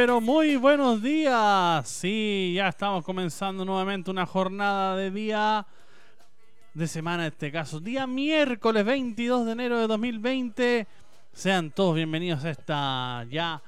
[0.00, 1.86] Pero muy buenos días.
[1.86, 5.66] Sí, ya estamos comenzando nuevamente una jornada de día
[6.72, 10.86] de semana, en este caso, día miércoles 22 de enero de 2020.
[11.34, 13.62] Sean todos bienvenidos a esta ya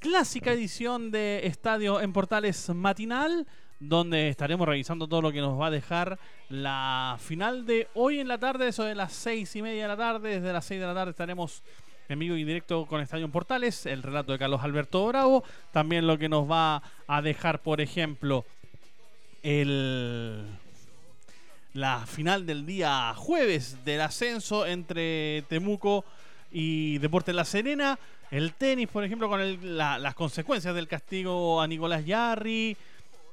[0.00, 3.46] clásica edición de Estadio en Portales Matinal,
[3.80, 6.18] donde estaremos revisando todo lo que nos va a dejar
[6.50, 9.96] la final de hoy en la tarde, eso de las seis y media de la
[9.96, 10.40] tarde.
[10.40, 11.62] Desde las 6 de la tarde estaremos
[12.08, 16.28] en vivo y con Estadio Portales, el relato de Carlos Alberto Bravo, también lo que
[16.28, 18.44] nos va a dejar, por ejemplo,
[19.42, 20.44] el
[21.74, 26.04] la final del día jueves del ascenso entre Temuco
[26.52, 27.98] y Deportes La Serena,
[28.30, 32.76] el tenis, por ejemplo, con las consecuencias del castigo a Nicolás Yarri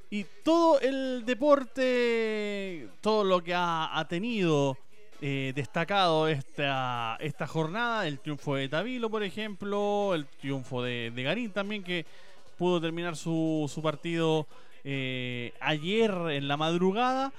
[0.10, 4.76] y todo el deporte, todo lo que ha tenido
[5.24, 11.52] eh, destacado esta, esta jornada, el triunfo de Tavilo, por ejemplo, el triunfo de, Garín
[11.52, 12.08] también, que
[12.58, 14.48] pudo terminar su, su partido
[14.84, 17.32] eh, ayer en la madrugada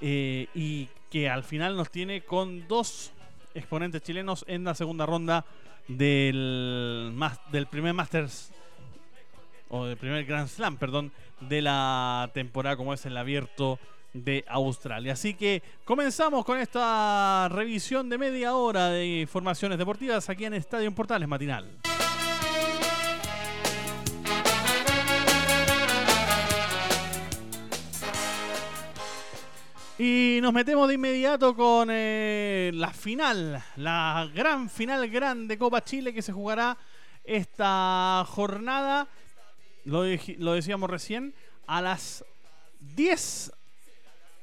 [0.00, 3.12] eh, y que al final nos tiene con dos
[3.54, 5.44] exponentes chilenos en la segunda ronda
[5.88, 7.12] del,
[7.52, 8.52] del primer Masters
[9.68, 13.78] o del primer Grand Slam, perdón, de la temporada como es el abierto
[14.24, 15.12] de Australia.
[15.12, 20.92] Así que comenzamos con esta revisión de media hora de informaciones deportivas aquí en Estadio
[20.94, 21.66] Portales Matinal.
[29.98, 36.12] Y nos metemos de inmediato con eh, la final, la gran final grande Copa Chile
[36.12, 36.76] que se jugará
[37.24, 39.08] esta jornada,
[39.86, 40.04] lo,
[40.38, 41.32] lo decíamos recién,
[41.66, 42.26] a las
[42.94, 43.52] 10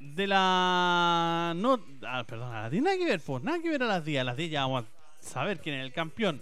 [0.03, 1.53] de la.
[1.55, 4.21] No, ah, perdón, a nada que ver, pues nada que ver a las 10.
[4.21, 6.41] A las 10 ya vamos a saber quién es el campeón.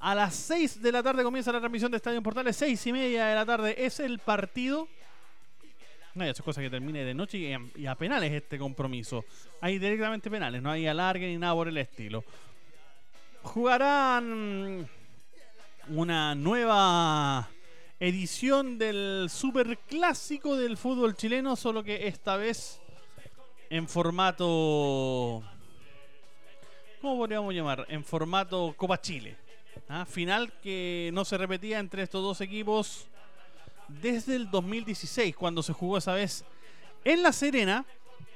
[0.00, 2.56] A las 6 de la tarde comienza la transmisión de Estadio Portales.
[2.56, 4.88] 6 y media de la tarde es el partido.
[6.14, 9.24] No esas cosas que termine de noche y, y a, penales este compromiso.
[9.60, 12.24] Hay directamente penales, no hay alargue ni nada por el estilo.
[13.42, 14.88] Jugarán
[15.88, 17.48] una nueva
[17.98, 22.81] edición del super clásico del fútbol chileno, solo que esta vez
[23.72, 25.42] en formato.
[27.00, 27.86] ¿Cómo podríamos llamar?
[27.88, 29.38] En formato Copa Chile.
[29.88, 30.04] ¿ah?
[30.04, 33.06] Final que no se repetía entre estos dos equipos
[33.88, 36.44] desde el 2016, cuando se jugó esa vez
[37.02, 37.86] en La Serena.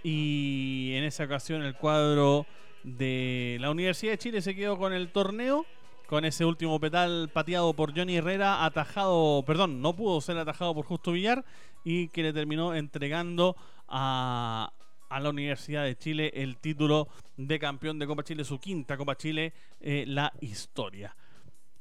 [0.03, 2.47] Y en esa ocasión el cuadro
[2.83, 5.67] de la Universidad de Chile se quedó con el torneo.
[6.07, 10.87] Con ese último petal pateado por Johnny Herrera, atajado, perdón, no pudo ser atajado por
[10.87, 11.45] Justo Villar
[11.85, 13.57] y que le terminó entregando
[13.89, 14.73] a,
[15.09, 19.17] a la Universidad de Chile el título de campeón de Copa Chile, su quinta Copa
[19.17, 21.15] Chile, eh, la historia.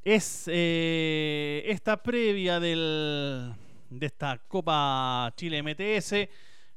[0.04, 3.52] Es eh, esta previa del,
[3.90, 6.28] de esta Copa Chile MTS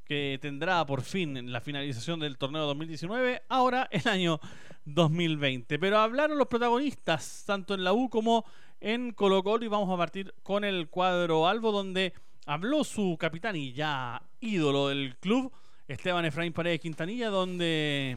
[0.04, 4.40] que tendrá por fin la finalización del torneo 2019, ahora el año
[4.84, 5.78] 2020.
[5.78, 8.44] Pero hablaron los protagonistas, tanto en la U como
[8.80, 12.12] en Colo Colo, y vamos a partir con el cuadro Albo, donde
[12.46, 15.52] habló su capitán y ya ídolo del club,
[15.90, 18.16] Esteban Efraín Paredes Quintanilla, donde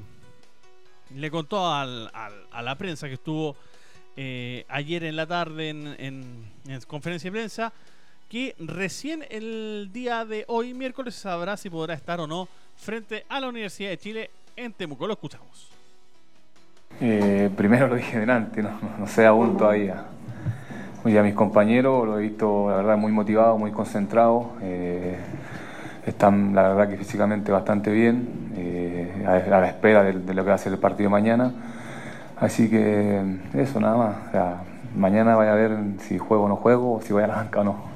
[1.15, 3.55] le contó a la prensa que estuvo
[4.15, 6.45] eh, ayer en la tarde en,
[6.85, 7.73] conferencia de prensa
[8.29, 12.47] que recién el día de hoy, miércoles, sabrá si podrá estar o no
[12.77, 15.07] frente a la Universidad de Chile en Temuco.
[15.07, 15.69] Lo escuchamos.
[17.01, 20.05] Eh, primero lo dije delante, no, sé aún todavía.
[21.03, 24.45] Oye, a mis compañeros lo he visto, la verdad, muy motivados, muy concentrados.
[24.61, 25.17] Eh,
[26.05, 30.55] están la verdad que físicamente bastante bien, eh, a, la espera de, lo que va
[30.55, 31.53] a ser el partido mañana.
[32.37, 33.21] Así que
[33.53, 34.55] eso nada más.
[34.95, 37.61] mañana vaya a ver si juego o no juego, o si voy a la banca
[37.61, 37.93] o no.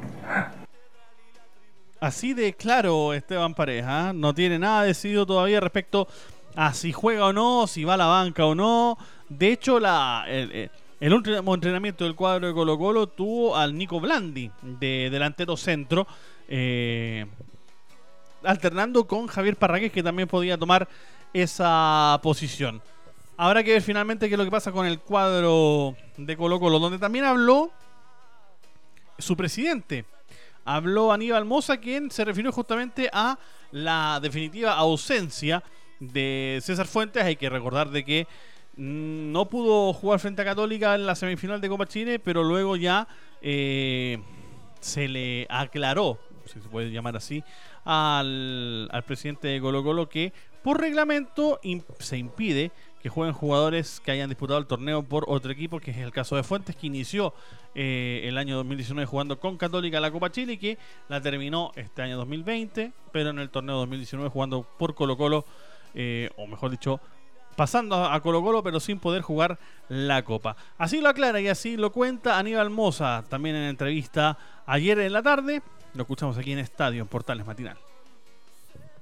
[1.99, 4.13] Así de claro Esteban Pareja, ¿ah?
[4.13, 6.07] no tiene nada decidido todavía respecto
[6.55, 8.97] a si juega o no, si va a la banca o no.
[9.29, 10.69] De hecho, la, el,
[10.99, 16.07] el último entrenamiento del cuadro de Colo Colo tuvo al Nico Blandi de delantero centro.
[16.47, 17.25] Eh,
[18.47, 20.87] alternando con Javier Parragués, que también podía tomar
[21.33, 22.81] esa posición.
[23.35, 26.79] habrá que ver finalmente qué es lo que pasa con el cuadro de Colo Colo,
[26.79, 27.71] donde también habló
[29.19, 30.05] su presidente.
[30.65, 33.37] Habló Aníbal Moza, quien se refirió justamente a
[33.71, 35.63] la definitiva ausencia
[35.99, 37.23] de César Fuentes.
[37.23, 38.27] Hay que recordar de que
[38.75, 42.75] mm, no pudo jugar frente a Católica en la semifinal de Copa Chile, pero luego
[42.75, 43.07] ya
[43.41, 44.19] eh,
[44.79, 47.43] se le aclaró, si se puede llamar así,
[47.85, 50.33] al, al presidente de Colo Colo que
[50.63, 51.59] por reglamento
[51.99, 52.71] se impide
[53.01, 56.35] que jueguen jugadores que hayan disputado el torneo por otro equipo, que es el caso
[56.35, 57.33] de Fuentes, que inició
[57.75, 60.77] eh, el año 2019 jugando con Católica la Copa Chile y que
[61.07, 65.45] la terminó este año 2020, pero en el torneo 2019 jugando por Colo Colo,
[65.93, 66.99] eh, o mejor dicho,
[67.55, 69.59] pasando a Colo Colo, pero sin poder jugar
[69.89, 70.55] la Copa.
[70.77, 75.23] Así lo aclara y así lo cuenta Aníbal Moza, también en entrevista ayer en la
[75.23, 75.61] tarde.
[75.97, 77.75] Lo escuchamos aquí en Estadio, en Portales Matinal.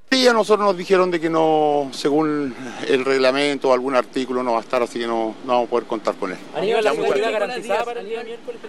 [0.10, 2.56] Sí, a nosotros nos dijeron de que no, según
[2.88, 5.88] el reglamento o algún artículo no va a estar, así que no, vamos a poder
[5.88, 6.38] contar con él.
[6.82, 8.62] la seguridad garantizada para el día miércoles?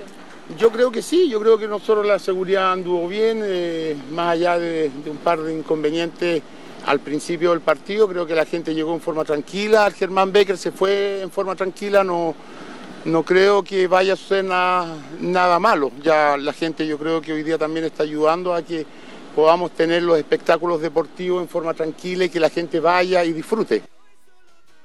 [0.58, 4.58] Yo creo que sí, yo creo que nosotros la seguridad anduvo bien, eh, más allá
[4.58, 6.42] de, un par de inconvenientes
[6.84, 10.72] al principio del partido, creo que la gente llegó en forma tranquila, Germán Becker se
[10.72, 12.34] fue en forma tranquila, no,
[13.06, 17.42] no creo que vaya a suceder nada, malo, ya la gente yo creo que hoy
[17.42, 18.84] día también está ayudando a que
[19.34, 23.82] podamos tener los espectáculos deportivos en forma tranquila y que la gente vaya y disfrute.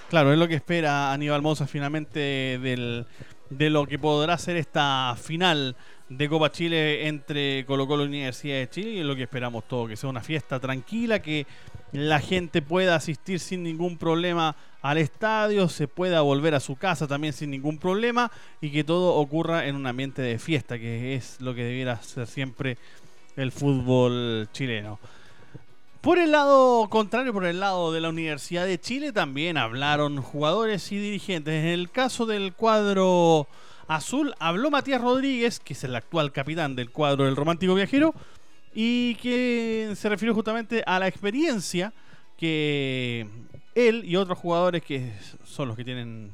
[0.09, 2.19] Claro, es lo que espera Aníbal Moza finalmente
[2.59, 5.75] de lo que podrá ser esta final
[6.17, 9.65] de Copa Chile entre Colo Colo y Universidad de Chile y es lo que esperamos
[9.65, 11.47] todos, que sea una fiesta tranquila, que
[11.93, 17.07] la gente pueda asistir sin ningún problema al estadio, se pueda volver a su casa
[17.07, 18.29] también sin ningún problema
[18.59, 22.27] y que todo ocurra en un ambiente de fiesta, que es lo que debiera ser
[22.27, 22.77] siempre
[23.37, 24.99] el fútbol chileno.
[26.01, 30.91] Por el lado contrario, por el lado de la Universidad de Chile, también hablaron jugadores
[30.91, 31.53] y dirigentes.
[31.53, 33.47] En el caso del cuadro
[33.95, 38.13] azul, habló Matías Rodríguez, que es el actual capitán del cuadro del Romántico Viajero,
[38.73, 41.93] y que se refirió justamente a la experiencia
[42.37, 43.27] que
[43.75, 45.11] él y otros jugadores que
[45.43, 46.31] son los que tienen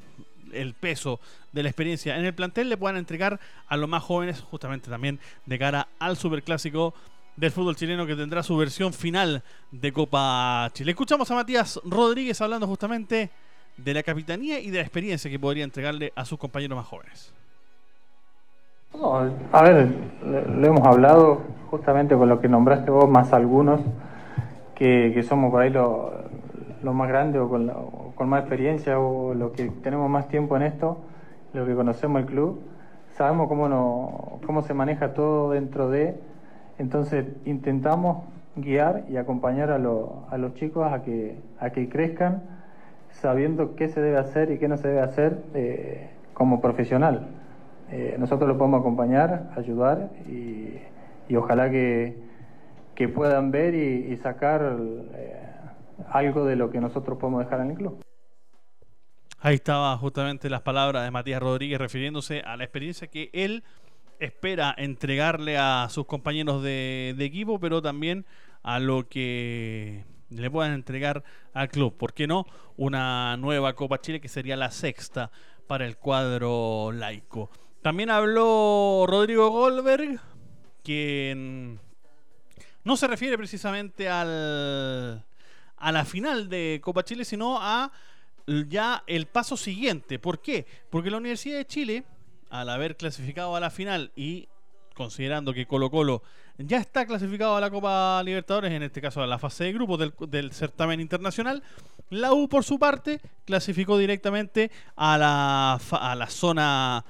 [0.54, 1.20] el peso
[1.52, 5.20] de la experiencia en el plantel le puedan entregar a los más jóvenes, justamente también
[5.46, 6.94] de cara al superclásico
[7.36, 10.92] del fútbol chileno que tendrá su versión final de Copa Chile.
[10.92, 13.32] Escuchamos a Matías Rodríguez hablando justamente
[13.78, 17.34] de la capitanía y de la experiencia que podría entregarle a sus compañeros más jóvenes.
[19.52, 19.90] A ver,
[20.24, 23.82] lo hemos hablado justamente con lo que nombraste vos, más algunos,
[24.76, 26.12] que, somos por ahí los
[26.84, 27.72] lo más grandes o con,
[28.14, 31.00] con más experiencia o lo que tenemos más tiempo en esto
[31.54, 32.62] lo que conocemos el club,
[33.16, 36.16] sabemos cómo, no, cómo se maneja todo dentro de,
[36.78, 38.24] entonces intentamos
[38.56, 42.44] guiar y acompañar a, a los chicos a que, a que crezcan
[43.12, 47.28] sabiendo qué se debe hacer y qué no se debe hacer eh, como profesional.
[47.90, 50.74] Eh, nosotros lo podemos acompañar, ayudar y,
[51.30, 52.18] y ojalá que,
[52.96, 54.78] que, puedan ver y, sacar
[55.14, 55.40] eh,
[56.10, 58.04] algo de lo que nosotros podemos dejar en el club.
[59.40, 63.64] Ahí estaba justamente las palabras de Matías Rodríguez refiriéndose a la experiencia que él
[64.20, 68.26] espera entregarle a sus compañeros de, equipo, pero también
[68.64, 71.24] a lo que le puedan entregar
[71.54, 71.96] al club.
[71.96, 72.46] ¿Por qué no?
[72.76, 75.32] Una nueva Copa Chile que sería la sexta
[75.68, 77.52] para el cuadro laico.
[77.82, 80.20] También habló Rodrigo Goldberg,
[80.84, 81.80] quien
[82.84, 85.24] no se refiere precisamente al,
[85.78, 87.92] a la final de Copa Chile, sino a
[88.68, 90.20] ya el paso siguiente.
[90.20, 90.66] ¿Por qué?
[90.90, 92.04] Porque la Universidad de Chile,
[92.50, 94.48] al haber clasificado a la final y
[94.94, 96.24] considerando que Colo Colo
[96.58, 100.12] ya está clasificado a la Copa Libertadores, en este caso a la fase de grupos
[100.30, 101.62] del, certamen internacional,
[102.10, 107.06] la U por su parte clasificó directamente a la, a la zona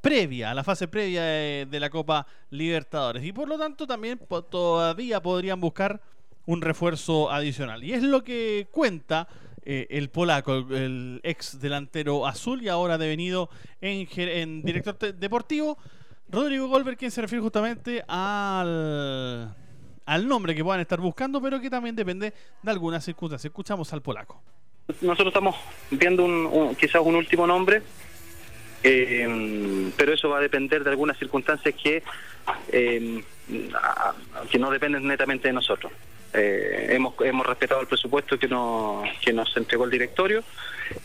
[0.00, 3.24] previa, a la fase previa de, la Copa Libertadores.
[3.24, 6.00] Y por lo tanto también todavía podrían buscar
[6.46, 7.84] un refuerzo adicional.
[7.84, 9.28] Y es lo que cuenta
[9.64, 15.78] eh, el polaco, el ex delantero azul y ahora devenido en, director deportivo,
[16.28, 19.54] Rodrigo Goldberg, quien se refiere justamente al,
[20.06, 23.50] al nombre que puedan estar buscando, pero que también depende de algunas circunstancias.
[23.50, 24.40] Escuchamos al polaco.
[25.00, 25.56] Nosotros estamos
[25.90, 27.82] viendo un, quizás un último nombre,
[28.82, 32.02] eh, pero eso va a depender de algunas circunstancias que,
[32.72, 33.22] eh,
[34.50, 35.92] que no dependen netamente de nosotros.
[36.32, 40.44] Eh, hemos, hemos respetado el presupuesto que nos, que nos entregó el directorio.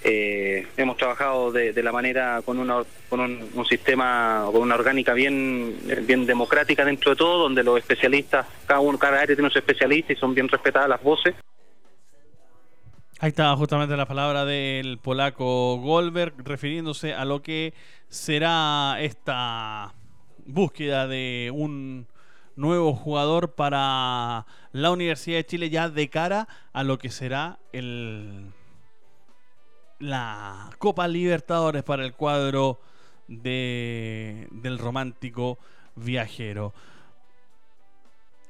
[0.04, 5.76] Eh, hemos trabajado de, la manera con, una, con un, sistema, con una orgánica bien,
[6.04, 10.14] bien democrática dentro de todo, donde los especialistas, cada uno, cada área tiene su especialista
[10.14, 11.36] y son bien respetadas las voces.
[13.20, 17.74] Ahí estaba justamente la palabra del polaco Goldberg refiriéndose a lo que
[18.10, 19.94] será esta
[20.46, 22.08] búsqueda de un
[22.58, 28.52] nuevo jugador para la Universidad de Chile ya de cara a lo que será el
[30.00, 32.82] la Copa Libertadores para el cuadro
[33.30, 35.58] de, del romántico
[35.96, 36.74] viajero.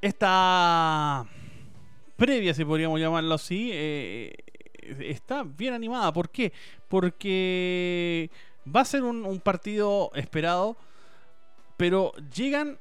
[0.02, 1.24] Esta
[2.18, 4.36] previa, si podríamos llamarlo así, eh,
[5.00, 6.12] está bien animada.
[6.14, 6.54] ¿Por qué?
[6.88, 8.30] Porque
[8.74, 10.78] va a ser un, partido esperado,
[11.78, 12.80] pero llegan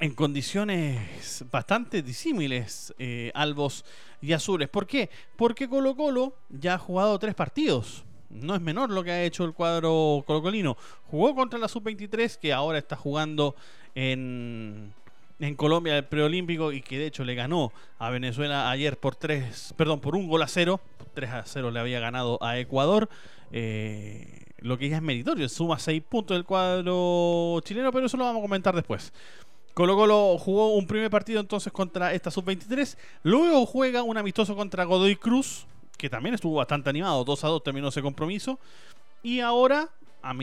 [0.00, 3.84] en condiciones bastante disímiles eh, albos
[4.20, 4.68] y azules.
[4.68, 5.10] ¿Por qué?
[5.36, 8.04] Porque Colo Colo ya ha jugado tres partidos.
[8.30, 10.76] No es menor lo que ha hecho el cuadro colocolino.
[11.10, 13.56] Jugó contra la sub-23 que ahora está jugando
[13.94, 14.92] en,
[15.40, 19.74] en Colombia el preolímpico y que de hecho le ganó a Venezuela ayer por tres,
[19.76, 20.80] perdón, por un gol a cero.
[21.18, 23.08] 3 a 0 le había ganado a Ecuador.
[23.50, 28.24] Eh, lo que ya es meritorio, suma 6 puntos del cuadro chileno, pero eso lo
[28.24, 29.12] vamos a comentar después.
[29.74, 34.84] Colo Colo jugó un primer partido entonces contra esta sub-23, luego juega un amistoso contra
[34.84, 35.66] Godoy Cruz,
[35.96, 38.58] que también estuvo bastante animado, 2 a 2 terminó ese compromiso,
[39.22, 39.88] y ahora,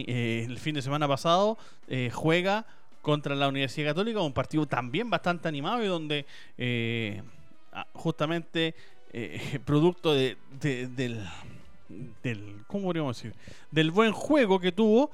[0.08, 1.58] eh, el fin de semana pasado,
[1.90, 2.66] eh, juega
[3.06, 6.26] contra la Universidad Católica, un partido también bastante animado y donde
[6.58, 7.22] eh,
[7.94, 8.74] justamente
[9.64, 11.24] producto de, del,
[12.24, 13.36] del ¿cómo podríamos decir?
[13.70, 15.12] del buen juego que tuvo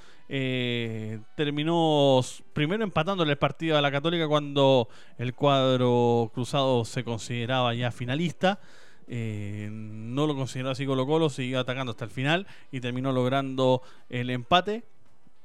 [1.36, 2.22] terminó
[2.54, 8.60] primero empatándole el partido a la Católica cuando el cuadro cruzado se consideraba ya finalista
[9.08, 14.30] no lo consideró así Colo Colo siguió atacando hasta el final y terminó logrando el
[14.30, 14.84] empate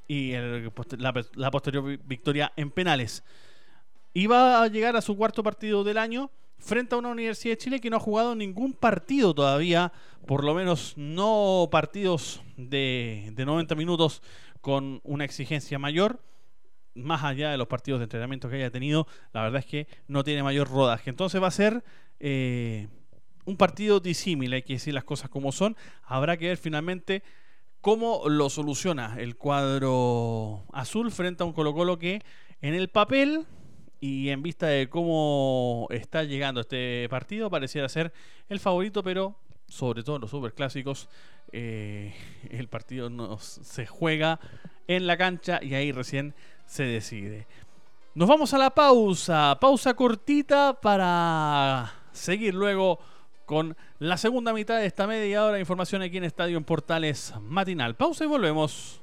[0.09, 3.25] y la, posterior victoria en penales.
[4.15, 7.81] Iba a llegar a su cuarto partido del año frente a una Universidad de Chile
[7.81, 9.93] que no ha jugado ningún partido todavía,
[10.27, 14.23] por lo menos no partidos de, de 90 minutos
[14.61, 16.23] con una exigencia mayor.
[16.95, 20.25] Más allá de los partidos de entrenamiento que haya tenido, la verdad es que no
[20.25, 21.11] tiene mayor rodaje.
[21.11, 21.85] Entonces va a ser
[22.21, 22.89] eh,
[23.45, 25.77] un partido disímil, hay que decir las cosas como son.
[26.03, 27.23] Habrá que ver finalmente
[27.87, 32.21] cómo lo soluciona el cuadro azul frente a un Colo Colo que
[32.61, 33.47] en el papel
[34.01, 38.13] y en vista de cómo está llegando este partido pareciera ser
[38.49, 39.37] el favorito, pero
[39.69, 41.09] sobre todo en los superclásicos
[41.53, 42.13] eh,
[42.51, 44.41] el partido no, se juega
[44.89, 47.47] en la cancha y ahí recién se decide.
[48.17, 52.99] Nos vamos a la pausa, pausa cortita para seguir luego
[53.47, 57.33] con la segunda mitad de esta media hora de información aquí en Estadio en Portales
[57.41, 57.95] Matinal.
[57.95, 59.01] Pausa y volvemos.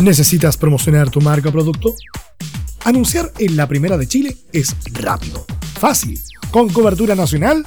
[0.00, 1.94] ¿Necesitas promocionar tu marca o producto?
[2.84, 5.44] Anunciar en la primera de Chile es rápido,
[5.78, 6.18] fácil,
[6.50, 7.64] con cobertura nacional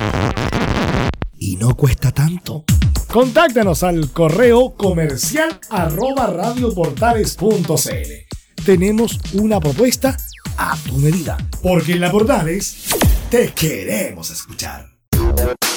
[1.44, 2.64] y no cuesta tanto.
[3.12, 8.66] Contáctanos al correo comercial arroba radioportales.cl.
[8.66, 10.16] Tenemos una propuesta
[10.58, 12.96] a tu medida, porque en la Portales
[13.30, 14.88] te queremos escuchar.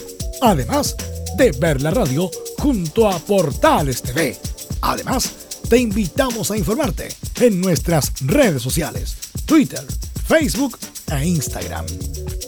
[0.40, 0.96] además
[1.36, 4.36] de ver la radio junto a Portales TV.
[4.82, 5.32] Además,
[5.68, 7.08] te invitamos a informarte
[7.40, 9.84] en nuestras redes sociales, Twitter,
[10.26, 10.76] Facebook
[11.10, 11.86] e Instagram.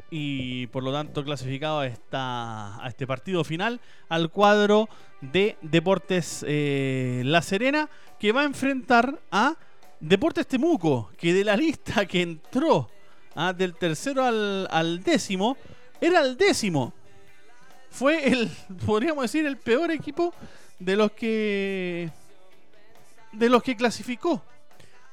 [0.09, 4.87] y por lo tanto clasificado a, esta, a este partido final al cuadro
[5.21, 9.55] de Deportes eh, La Serena que va a enfrentar a
[9.99, 12.89] Deportes Temuco que de la lista que entró
[13.35, 15.57] ah, del tercero al, décimo
[15.99, 16.93] era el décimo.
[17.89, 18.49] Fue el
[18.85, 20.33] podríamos decir el peor equipo
[20.79, 22.11] de los que
[23.33, 24.41] de los que clasificó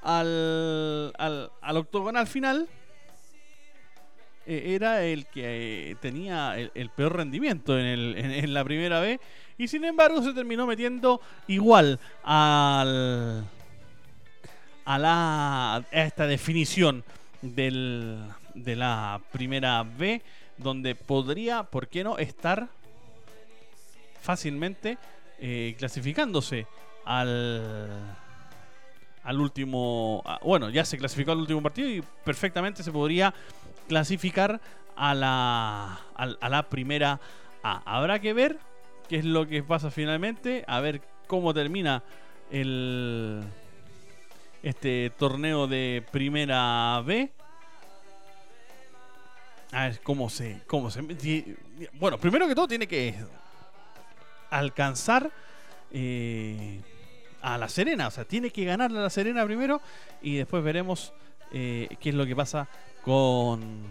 [0.02, 2.68] al, al, al octogonal final
[4.46, 9.20] era el que eh, tenía el, peor rendimiento en, la primera B
[9.58, 13.44] y sin embargo se terminó metiendo igual al,
[14.84, 17.04] a, la, a esta definición
[17.42, 20.22] de la primera B
[20.58, 22.68] donde podría, ¿por qué no?, estar
[24.20, 24.98] fácilmente
[25.38, 26.66] eh, clasificándose
[27.04, 28.16] al
[29.24, 33.34] al último bueno ya se clasificó al último partido y perfectamente se podría
[33.88, 34.60] clasificar
[34.96, 37.20] a la, a, la primera
[37.62, 37.82] A.
[37.84, 38.58] Habrá que ver
[39.08, 42.02] qué es lo que pasa finalmente, a ver cómo termina
[42.50, 43.42] el
[44.62, 47.30] este torneo de primera B.
[49.72, 51.02] A ver cómo se, cómo se.
[51.94, 53.14] Bueno, primero que todo tiene que
[54.50, 55.30] alcanzar
[55.90, 56.80] eh,
[57.42, 59.80] a la Serena, o sea, tiene que ganar a la Serena primero
[60.22, 61.12] y después veremos
[61.52, 62.68] eh, qué es lo que pasa
[63.04, 63.84] con,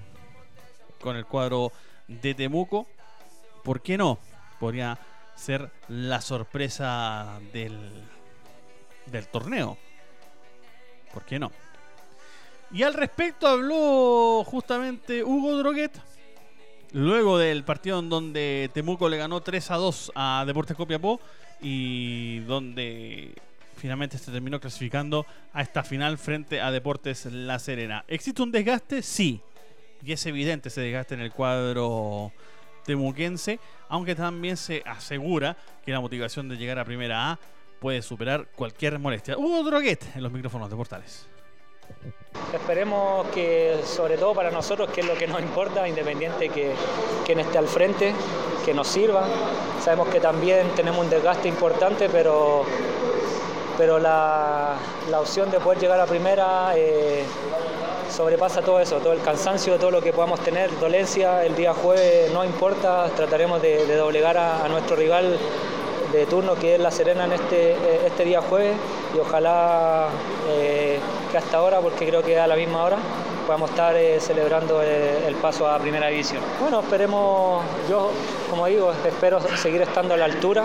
[1.01, 1.71] con el cuadro
[2.07, 2.87] de Temuco.
[3.63, 4.19] ¿Por qué no?
[4.59, 4.97] Podría
[5.35, 7.77] ser la sorpresa del,
[9.07, 9.77] del torneo.
[11.13, 11.51] ¿Por qué no?
[12.71, 15.91] Y al respecto habló justamente Hugo Droguet.
[16.91, 21.19] Luego del partido en donde Temuco le ganó 3 a 2 a Deportes Copiapó
[21.61, 23.33] y donde
[23.83, 28.05] finalmente se terminó clasificando a esta final frente a Deportes La Serena.
[28.07, 29.01] ¿Existe un desgaste?
[29.01, 29.41] Sí.
[30.01, 32.31] Y es evidente ese desgaste en el cuadro
[32.85, 37.39] temuquense, aunque también se asegura que la motivación de llegar a Primera A
[37.81, 39.37] puede superar cualquier molestia.
[39.37, 41.27] Hugo Droguet en los micrófonos de Portales.
[42.53, 46.71] Esperemos que, sobre todo para nosotros, que es lo que nos importa, independiente que
[47.25, 48.13] quien esté al frente,
[48.63, 49.27] que nos sirva.
[49.81, 52.65] Sabemos que también tenemos un desgaste importante, pero
[53.77, 54.75] pero la,
[55.17, 57.23] opción de poder llegar a primera eh,
[58.09, 62.31] sobrepasa todo eso, todo el cansancio, todo lo que podamos tener, dolencia, el día jueves
[62.31, 65.37] no importa, trataremos de, doblegar a, nuestro rival
[66.11, 68.75] de turno que es La Serena en este, este día jueves
[69.15, 70.07] y ojalá
[70.49, 70.99] eh,
[71.31, 72.97] que hasta ahora, porque creo que a la misma hora,
[73.47, 76.41] podamos estar eh, celebrando el paso a Primera División.
[76.59, 78.11] Bueno, esperemos, yo
[78.49, 80.63] como digo, espero seguir estando a la altura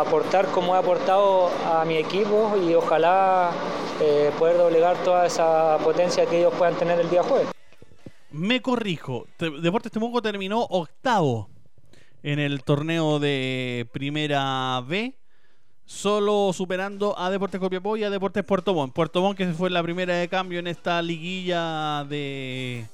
[0.00, 3.50] aportar como he aportado a mi equipo y ojalá
[4.00, 7.48] eh, poder doblegar toda esa potencia que ellos puedan tener el día jueves.
[8.30, 11.48] Me corrijo, Deportes Temuco terminó octavo
[12.22, 15.14] en el torneo de Primera B,
[15.84, 18.92] solo superando a Deportes Copiapó y a Deportes Puerto Montt.
[18.92, 22.84] Puerto Montt que fue la primera de cambio en esta liguilla de,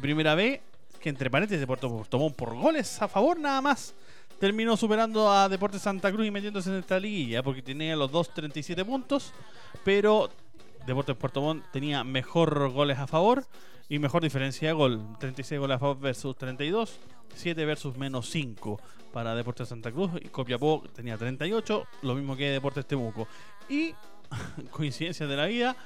[0.00, 0.62] Primera B,
[1.00, 3.94] que entre paréntesis Puerto Montt por goles a favor nada más
[4.38, 8.32] terminó superando a Deportes Santa Cruz y metiéndose en esta liguilla porque tenía los dos
[8.32, 9.32] 37 puntos,
[9.84, 10.30] pero
[10.86, 13.44] Deportes Puerto Montt tenía mejor goles a favor
[13.88, 15.02] y mejor diferencia de gol.
[15.18, 16.98] 36 goles a favor versus 32,
[17.34, 18.80] 7 versus menos 5
[19.12, 23.26] para Deportes Santa Cruz y Copiapó tenía 38, lo mismo que Deportes Temuco.
[23.68, 23.94] Y
[24.70, 25.76] coincidencia de la vida,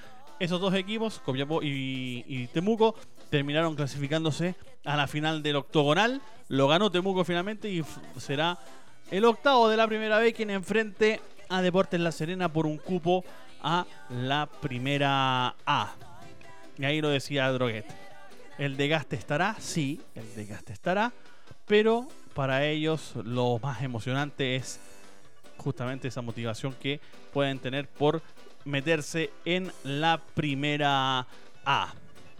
[0.43, 2.97] esos dos equipos, Copiapó y Temuco,
[3.31, 6.21] terminaron clasificándose a la final del octogonal.
[6.49, 7.85] Lo ganó Temuco finalmente y
[8.19, 8.59] será
[9.11, 13.25] el octavo de la primera vez quien enfrente a Deportes La Serena por un cupo
[13.63, 15.95] a la primera A.
[16.77, 17.87] Y ahí lo decía Droguet.
[18.59, 21.13] El desgaste estará, sí, el desgaste estará,
[21.67, 24.81] pero para ellos lo más emocionante es
[25.57, 27.01] justamente esa motivación que
[27.33, 28.21] pueden tener por
[28.65, 31.27] meterse en la primera
[31.65, 31.95] A.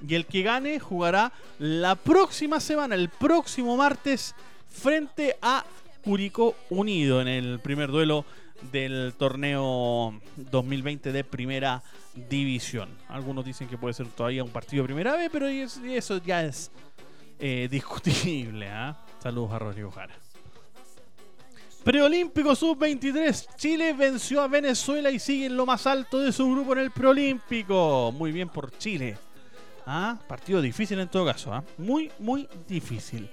[0.07, 4.35] Y el que gane jugará la próxima semana, el próximo martes,
[4.69, 5.65] frente a
[6.03, 8.25] Curicó Unido en el primer duelo
[8.71, 11.83] del torneo 2020 de Primera
[12.29, 12.89] División.
[13.09, 16.71] Algunos dicen que puede ser todavía un partido de Primera B, pero eso ya es
[17.39, 18.69] eh, discutible.
[18.69, 19.05] ¿ah?
[19.21, 20.22] Saludos a Rodrigo Jara.
[21.83, 23.57] Preolímpico Sub-23.
[23.57, 26.91] Chile venció a Venezuela y sigue en lo más alto de su grupo en el
[26.93, 28.13] Preolímpico.
[28.13, 29.19] Muy bien por Chile.
[29.85, 30.17] ¿Ah?
[30.29, 31.53] Partido difícil en todo caso.
[31.53, 31.65] ¿ah?
[31.79, 33.29] Muy, muy difícil.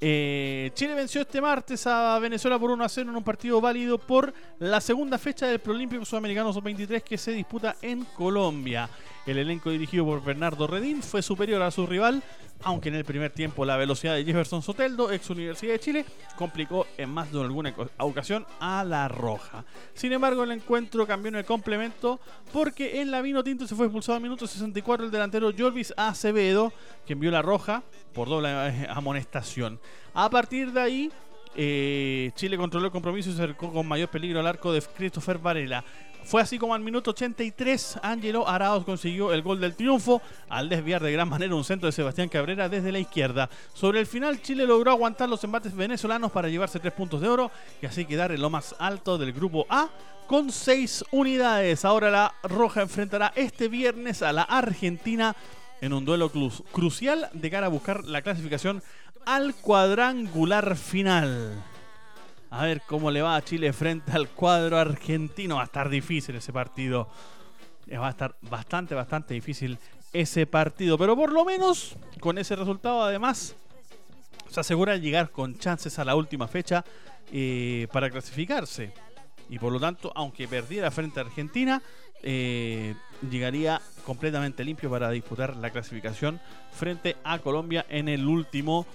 [0.00, 3.98] Eh, Chile venció este martes a Venezuela por 1 a 0 en un partido válido
[3.98, 8.88] por la segunda fecha del Prolímpico Sudamericano Sub-23 que se disputa en Colombia.
[9.26, 12.22] El elenco dirigido por Bernardo Redín fue superior a su rival,
[12.62, 16.04] aunque en el primer tiempo la velocidad de Jefferson Soteldo, ex Universidad de Chile,
[16.36, 19.64] complicó en más de alguna ocasión a la Roja.
[19.94, 22.20] Sin embargo, el encuentro cambió en el complemento
[22.52, 26.72] porque en la Vino Tinto se fue expulsado a minuto 64 el delantero Jorvis Acevedo,
[27.04, 27.82] que envió la Roja
[28.14, 29.80] por doble eh, amonestación.
[30.14, 31.12] A partir de ahí,
[31.56, 35.38] eh, Chile controló el compromiso y se acercó con mayor peligro al arco de Christopher
[35.38, 35.84] Varela.
[36.26, 41.00] Fue así como al minuto 83 Ángelo Arauz consiguió el gol del triunfo al desviar
[41.00, 43.48] de gran manera un centro de Sebastián Cabrera desde la izquierda.
[43.72, 47.52] Sobre el final Chile logró aguantar los embates venezolanos para llevarse tres puntos de oro
[47.80, 49.88] y así quedar en lo más alto del grupo A
[50.26, 51.84] con seis unidades.
[51.84, 55.36] Ahora la Roja enfrentará este viernes a la Argentina
[55.80, 56.32] en un duelo
[56.72, 58.82] crucial de cara a buscar la clasificación
[59.26, 61.62] al cuadrangular final.
[62.50, 65.56] A ver cómo le va a Chile frente al cuadro argentino.
[65.56, 67.08] Va a estar difícil ese partido.
[67.86, 69.78] Eh, va a estar bastante, bastante difícil
[70.12, 70.96] ese partido.
[70.96, 73.56] Pero por lo menos con ese resultado además
[74.48, 76.84] se asegura llegar con chances a la última fecha
[77.32, 78.92] eh, para clasificarse.
[79.48, 81.82] Y por lo tanto, aunque perdiera frente a Argentina,
[82.22, 82.94] eh,
[83.30, 86.40] llegaría completamente limpio para disputar la clasificación
[86.72, 88.86] frente a Colombia en el último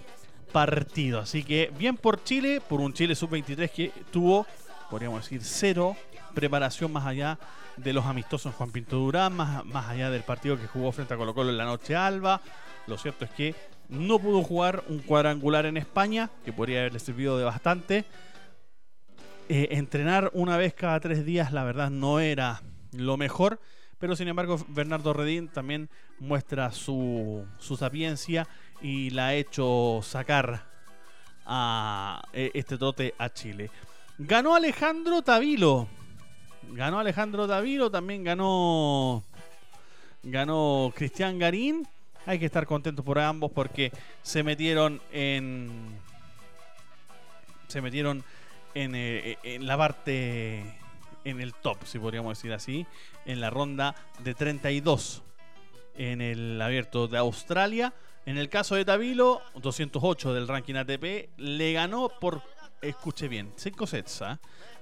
[0.51, 1.19] partido.
[1.19, 4.45] Así que bien por Chile, por un Chile sub-23 que tuvo,
[4.89, 5.95] podríamos decir, cero
[6.33, 7.37] preparación más allá
[7.77, 11.17] de los amistosos Juan Pinto Durán, más, más allá del partido que jugó frente a
[11.17, 12.41] Colo Colo en la noche alba.
[12.87, 13.55] Lo cierto es que
[13.89, 18.05] no pudo jugar un cuadrangular en España, que podría haberle servido de bastante.
[19.49, 22.61] Eh, entrenar una vez cada tres días, la verdad, no era
[22.93, 23.59] lo mejor.
[23.99, 28.47] Pero sin embargo, Bernardo Redín también muestra su, su sapiencia
[28.81, 30.65] y la ha hecho sacar
[31.45, 33.69] a e, este trote a Chile.
[34.17, 35.87] Ganó Alejandro Tavilo.
[36.73, 39.23] Ganó Alejandro Tavilo, también ganó
[40.23, 41.87] ganó Cristian Garín.
[42.25, 43.91] Hay que estar contentos por ambos porque
[44.21, 45.99] se metieron en
[47.67, 48.23] se metieron
[48.73, 50.63] en, eh, en la parte
[51.23, 52.85] en el top, si podríamos decir así,
[53.25, 55.23] en la ronda de 32
[55.97, 57.93] en el abierto de Australia.
[58.25, 62.41] En el caso de Tavilo, 208 del ranking ATP, le ganó por,
[62.81, 64.21] escuche bien, 5 sets.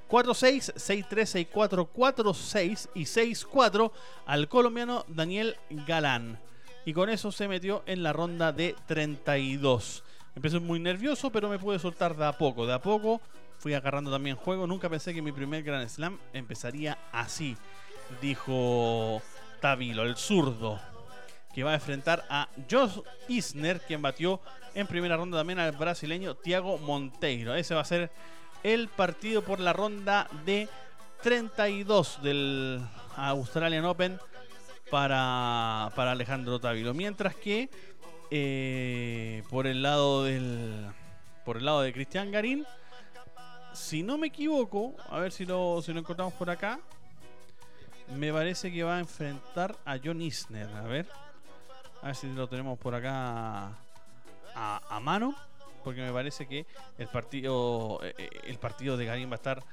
[0.10, 3.92] 4-6, 6-3, 6-4, 4-6 y 6-4
[4.26, 6.40] al colombiano Daniel Galán.
[6.84, 10.04] Y con eso se metió en la ronda de 32.
[10.36, 12.66] Empecé muy nervioso, pero me pude soltar de a poco.
[12.66, 13.22] De a poco
[13.60, 14.66] fui agarrando también juego.
[14.68, 17.56] Nunca pensé que mi primer Grand Slam empezaría así,
[18.22, 19.22] dijo
[19.62, 20.80] Tavilo, el zurdo
[21.54, 24.40] que va a enfrentar a Josh Isner, quien batió
[24.74, 27.56] en primera ronda también al brasileño Thiago Monteiro.
[27.56, 28.12] Ese va a ser
[28.64, 30.68] el partido por la ronda de
[31.22, 32.82] 32 del
[33.16, 34.20] Australian Open
[34.90, 36.94] para, para Alejandro Tavilo.
[36.94, 37.70] Mientras que
[38.32, 40.88] eh, por el lado del
[41.46, 42.64] por el lado de Cristian Garín,
[43.74, 46.80] si no me equivoco, a ver si lo, si lo encontramos por acá,
[48.16, 50.68] me parece que va a enfrentar a John Isner.
[50.68, 51.08] A ver.
[52.02, 53.72] A ver si lo tenemos por acá
[54.56, 55.36] a, mano.
[55.84, 56.66] Porque me parece que
[56.98, 59.64] el partido eh, eh, el partido de Garín va a estar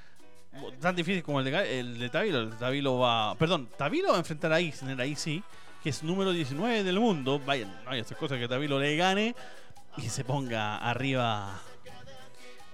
[0.81, 2.99] tan difícil como el de, el de Tavilo.
[2.99, 3.35] Va.
[3.35, 5.43] Perdón, Tavilo va a enfrentar a Isner, ahí sí,
[5.83, 7.41] que es número 19 del mundo.
[7.45, 9.35] Vaya, no hay estas cosas que Tavilo le gane
[9.97, 11.61] y se ponga arriba,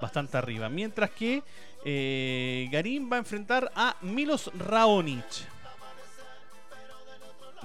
[0.00, 0.68] bastante arriba.
[0.68, 1.42] Mientras que
[1.84, 5.51] eh, Garín va a enfrentar a Milos Raonic.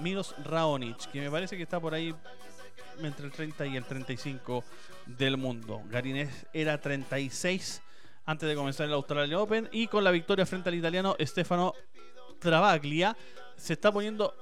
[0.00, 2.14] Milos Raonic, que me parece que está por ahí
[3.00, 4.64] entre el 30 y el 35
[5.06, 5.82] del mundo.
[5.88, 7.82] Garinés era 36
[8.26, 11.74] antes de comenzar el Australia Open y con la victoria frente al italiano Stefano
[12.38, 13.16] Travaglia
[13.56, 14.34] se está poniendo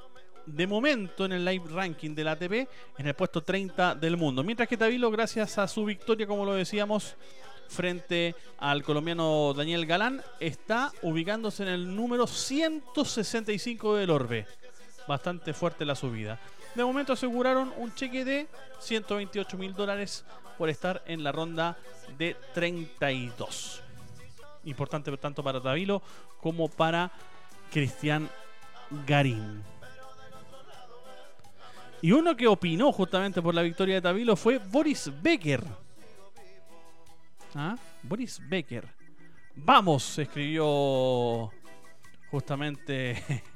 [0.45, 2.53] de momento en el live ranking del ATP
[2.99, 4.43] en el puesto 30 del mundo.
[4.43, 7.17] Mientras que Tavilo, gracias a su victoria, como lo decíamos,
[7.69, 14.47] frente al colombiano Daniel Galán, está ubicándose en el número 165 del Orbe
[15.07, 16.39] bastante fuerte la subida.
[16.75, 18.47] de momento aseguraron un cheque de
[18.81, 20.25] 128 mil dólares
[20.59, 21.77] por estar en la ronda
[22.19, 23.83] de 32.
[24.65, 26.03] Importante tanto para Tavilo
[26.41, 27.11] como para
[27.71, 28.29] Cristian
[29.07, 29.63] Garín.
[32.03, 35.65] Y uno que opinó justamente por la victoria de Tavilo fue Boris Becker.
[37.55, 37.77] ¿Ah?
[38.03, 38.87] Boris Becker.
[39.55, 41.51] Vamos, escribió
[42.31, 43.45] justamente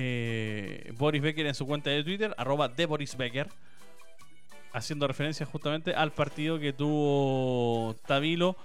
[0.00, 3.48] eh, Boris Becker en su cuenta de Twitter, arroba de Boris Becker,
[4.72, 8.56] haciendo referencia justamente al partido que tuvo Tavilo,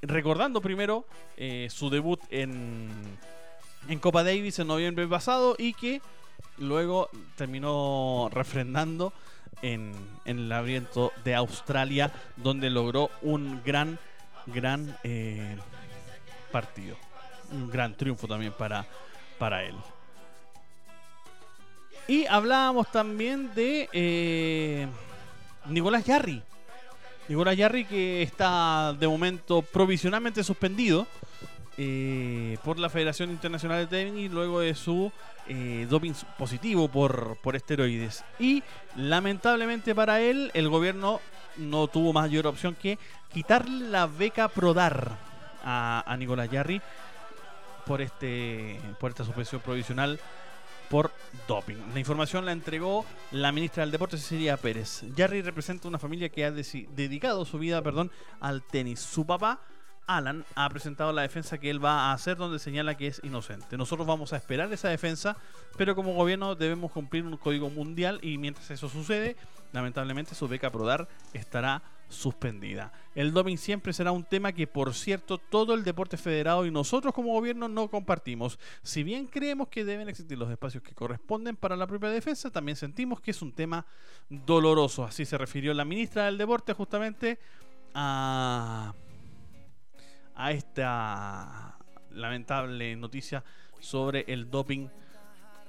[0.00, 1.04] recordando primero
[1.36, 2.88] eh, su debut en,
[3.88, 6.00] en Copa Davis en noviembre pasado y que
[6.56, 9.12] luego terminó refrendando
[9.60, 9.92] en,
[10.24, 13.98] en el abriento de Australia, donde logró un gran,
[14.46, 15.56] gran eh,
[16.52, 16.96] partido.
[17.50, 18.86] Un gran triunfo también para,
[19.36, 19.74] para él.
[22.08, 24.86] Y hablábamos también de eh,
[25.66, 26.42] Nicolás Yarri.
[27.28, 31.06] Nicolás Yarri que está de momento provisionalmente suspendido
[31.78, 35.12] eh, por la Federación Internacional de Tenis luego de su
[35.48, 38.24] eh, doping positivo por, por esteroides.
[38.38, 38.62] Y
[38.96, 41.20] lamentablemente para él, el gobierno
[41.56, 42.98] no tuvo mayor opción que
[43.32, 45.16] quitarle la beca Prodar
[45.64, 46.82] a, a Nicolás Yarri
[47.86, 50.18] por, este, por esta suspensión provisional
[50.92, 51.10] por
[51.48, 51.78] doping.
[51.94, 55.02] La información la entregó la ministra del Deporte, Cecilia Pérez.
[55.16, 59.00] Yarri representa una familia que ha dedicado su vida perdón, al tenis.
[59.00, 59.62] Su papá
[60.06, 63.78] Alan ha presentado la defensa que él va a hacer donde señala que es inocente.
[63.78, 65.38] Nosotros vamos a esperar esa defensa,
[65.78, 69.36] pero como gobierno debemos cumplir un código mundial y mientras eso sucede,
[69.72, 71.80] lamentablemente su beca Prodar estará
[72.12, 72.92] suspendida.
[73.14, 77.12] El doping siempre será un tema que, por cierto, todo el deporte federado y nosotros
[77.12, 78.58] como gobierno no compartimos.
[78.82, 82.76] Si bien creemos que deben existir los espacios que corresponden para la propia defensa, también
[82.76, 83.84] sentimos que es un tema
[84.28, 85.04] doloroso.
[85.04, 87.38] Así se refirió la ministra del Deporte justamente
[87.94, 88.94] a
[90.34, 91.78] a esta
[92.10, 93.44] lamentable noticia
[93.80, 94.88] sobre el doping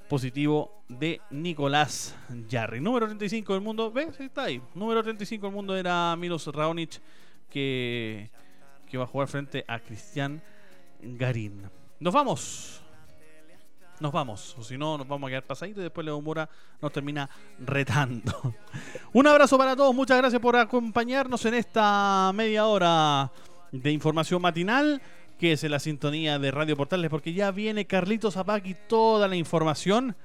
[0.09, 2.15] positivo de Nicolás
[2.49, 2.79] Jarry.
[2.79, 4.19] Número 35 del mundo, ¿ves?
[4.19, 4.61] Está ahí.
[4.75, 7.01] Número 35 del mundo era Milos Raonic
[7.49, 8.29] que,
[8.89, 10.41] que va a jugar frente a Cristian
[11.01, 11.69] Garín.
[11.99, 12.83] Nos vamos.
[13.99, 16.49] Nos vamos, o si no, nos vamos a quedar pasaditos y después Leo Mora
[16.81, 18.53] nos termina retando.
[19.13, 23.31] Un abrazo para todos, muchas gracias por acompañarnos en esta media hora
[23.71, 25.01] de información matinal,
[25.43, 29.35] que es en la sintonía de Radio Portales, porque ya viene Carlitos y toda la
[29.35, 30.15] información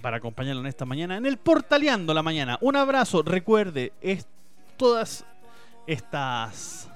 [0.00, 2.56] para acompañarlo en esta mañana, en el Portaleando la mañana.
[2.62, 4.26] Un abrazo, recuerde, es
[4.78, 5.26] todas
[5.86, 6.88] estas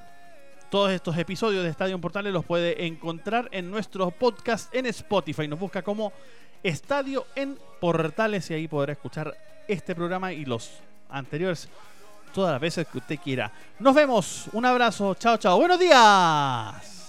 [0.71, 5.47] todos estos episodios de Estadio Portales los puede encontrar en nuestro podcast en Spotify.
[5.47, 6.15] Nos busca como
[6.63, 9.37] Estadio en Portales y ahí podrá escuchar
[9.69, 10.71] este programa y los
[11.11, 11.69] anteriores
[12.33, 13.53] todas las veces que usted quiera.
[13.81, 14.47] Nos vemos.
[14.55, 15.15] Un abrazo.
[15.17, 15.59] Chao, chao.
[15.59, 17.04] Buenos días.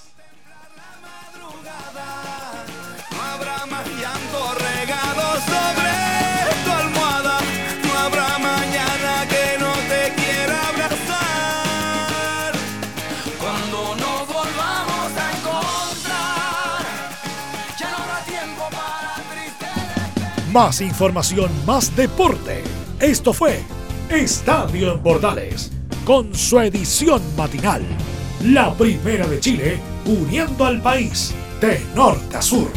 [20.56, 22.64] Más información, más deporte.
[23.02, 23.60] Esto fue
[24.10, 25.70] Estadio en Portales,
[26.06, 27.82] con su edición matinal.
[28.42, 32.72] La primera de Chile, uniendo al país de norte a sur.